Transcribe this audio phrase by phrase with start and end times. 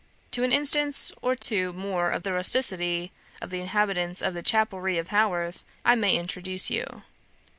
[0.31, 4.97] "To an instance or two more of the rusticity of the inhabitants of the chapelry
[4.97, 7.03] of Haworth, I may introduce you.